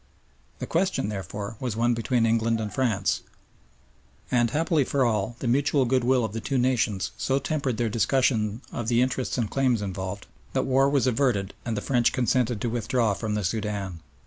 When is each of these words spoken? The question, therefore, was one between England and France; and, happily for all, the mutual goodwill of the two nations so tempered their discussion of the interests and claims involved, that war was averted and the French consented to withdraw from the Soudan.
The 0.57 0.65
question, 0.65 1.09
therefore, 1.09 1.57
was 1.59 1.75
one 1.75 1.93
between 1.93 2.25
England 2.25 2.59
and 2.59 2.73
France; 2.73 3.21
and, 4.31 4.49
happily 4.49 4.83
for 4.83 5.05
all, 5.05 5.35
the 5.37 5.47
mutual 5.47 5.85
goodwill 5.85 6.25
of 6.25 6.33
the 6.33 6.39
two 6.41 6.57
nations 6.57 7.11
so 7.19 7.37
tempered 7.37 7.77
their 7.77 7.87
discussion 7.87 8.63
of 8.71 8.87
the 8.87 8.99
interests 9.03 9.37
and 9.37 9.47
claims 9.47 9.79
involved, 9.79 10.25
that 10.53 10.65
war 10.65 10.89
was 10.89 11.05
averted 11.05 11.53
and 11.65 11.77
the 11.77 11.81
French 11.81 12.13
consented 12.13 12.59
to 12.61 12.67
withdraw 12.71 13.13
from 13.13 13.35
the 13.35 13.43
Soudan. 13.43 13.99